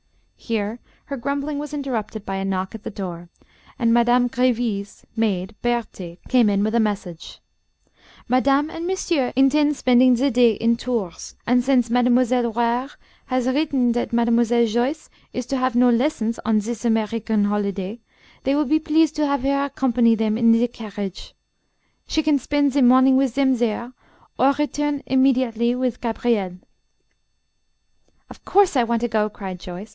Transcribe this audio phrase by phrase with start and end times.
[0.35, 3.29] Here her grumbling was interrupted by a knock at the door,
[3.77, 7.39] and Madame Gréville's maid, Berthé, came in with a message.
[8.27, 12.89] "Madame and monsieur intend spending the day in Tours, and since Mademoiselle Ware
[13.27, 17.99] has written that Mademoiselle Joyce is to have no lessons on this American holiday,
[18.43, 21.35] they will be pleased to have her accompany them in the carriage.
[22.07, 23.93] She can spend the morning with them there
[24.39, 26.57] or return immediately with Gabriel."
[28.31, 29.89] "Of course I want to go," cried Joyce.